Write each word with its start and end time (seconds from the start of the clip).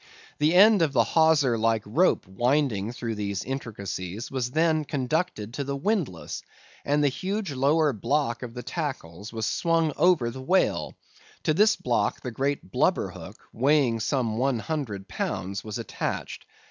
The 0.39 0.55
end 0.55 0.81
of 0.81 0.93
the 0.93 1.03
hawser 1.03 1.59
like 1.59 1.83
rope 1.85 2.25
winding 2.25 2.91
through 2.91 3.13
these 3.13 3.43
intricacies, 3.43 4.31
was 4.31 4.49
then 4.49 4.83
conducted 4.83 5.53
to 5.53 5.63
the 5.63 5.75
windlass, 5.75 6.41
and 6.83 7.03
the 7.03 7.07
huge 7.07 7.51
lower 7.51 7.93
block 7.93 8.41
of 8.41 8.55
the 8.55 8.63
tackles 8.63 9.31
was 9.31 9.45
swung 9.45 9.93
over 9.97 10.31
the 10.31 10.41
whale; 10.41 10.95
to 11.43 11.53
this 11.53 11.75
block 11.75 12.21
the 12.21 12.31
great 12.31 12.71
blubber 12.71 13.11
hook, 13.11 13.47
weighing 13.53 13.99
some 13.99 14.39
one 14.39 14.57
hundred 14.57 15.07
pounds, 15.07 15.63
was 15.63 15.77
attached. 15.77 16.47